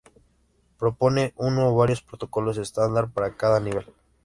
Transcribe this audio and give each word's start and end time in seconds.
Propone 0.79 1.31
uno 1.35 1.69
o 1.69 1.75
varios 1.75 2.01
protocolos 2.01 2.57
estándar 2.57 3.11
para 3.11 3.35
cada 3.37 3.59
nivel. 3.59 3.85